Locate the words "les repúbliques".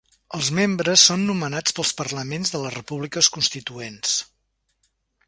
2.63-3.29